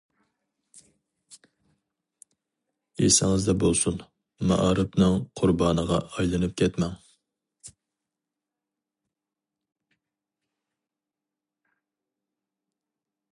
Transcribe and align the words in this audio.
ئېسىڭىزدە 3.07 3.55
بولسۇن: 3.63 3.99
مائارىپنىڭ 4.51 5.19
قۇربانىغا 5.41 6.01
ئايلىنىپ 6.07 6.57
كەتمەڭ. 6.63 6.97